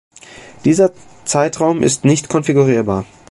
[0.65, 0.93] Dieser
[1.25, 3.05] Zeitraum ist nicht konfigurierbar.